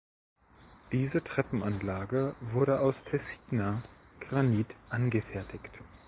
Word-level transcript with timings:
Diese 0.91 1.23
Treppenanlage 1.23 2.33
wurde 2.41 2.79
aus 2.79 3.03
Tessiner 3.03 3.83
Granit 4.19 4.75
angefertigt. 4.89 5.71